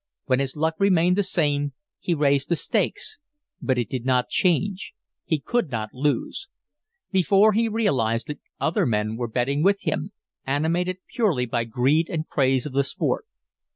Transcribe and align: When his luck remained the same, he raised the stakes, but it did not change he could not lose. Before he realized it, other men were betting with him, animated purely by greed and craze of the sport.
When 0.25 0.39
his 0.39 0.55
luck 0.55 0.73
remained 0.79 1.15
the 1.15 1.21
same, 1.21 1.73
he 1.99 2.15
raised 2.15 2.49
the 2.49 2.55
stakes, 2.55 3.19
but 3.61 3.77
it 3.77 3.87
did 3.87 4.03
not 4.03 4.29
change 4.29 4.93
he 5.25 5.39
could 5.39 5.69
not 5.69 5.93
lose. 5.93 6.47
Before 7.11 7.53
he 7.53 7.67
realized 7.67 8.27
it, 8.31 8.39
other 8.59 8.87
men 8.87 9.15
were 9.15 9.27
betting 9.27 9.61
with 9.61 9.81
him, 9.83 10.11
animated 10.43 10.97
purely 11.13 11.45
by 11.45 11.65
greed 11.65 12.09
and 12.09 12.27
craze 12.27 12.65
of 12.65 12.73
the 12.73 12.83
sport. 12.83 13.27